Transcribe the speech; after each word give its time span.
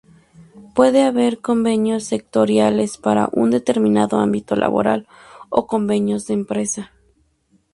Puede 0.73 1.03
haber 1.03 1.41
convenios 1.41 2.05
sectoriales, 2.05 2.97
para 2.97 3.29
un 3.33 3.51
determinado 3.51 4.17
ámbito 4.19 4.55
laboral 4.55 5.07
o 5.51 5.67
convenios 5.67 6.25
de 6.25 6.33
empresa. 6.33 6.91